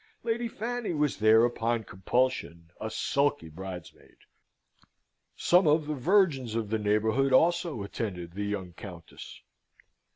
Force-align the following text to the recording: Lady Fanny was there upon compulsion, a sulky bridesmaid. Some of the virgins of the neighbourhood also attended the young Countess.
Lady 0.23 0.47
Fanny 0.47 0.95
was 0.95 1.17
there 1.19 1.45
upon 1.45 1.83
compulsion, 1.83 2.71
a 2.81 2.89
sulky 2.89 3.49
bridesmaid. 3.49 4.17
Some 5.35 5.67
of 5.67 5.85
the 5.85 5.93
virgins 5.93 6.55
of 6.55 6.71
the 6.71 6.79
neighbourhood 6.79 7.31
also 7.33 7.83
attended 7.83 8.31
the 8.33 8.45
young 8.45 8.73
Countess. 8.73 9.41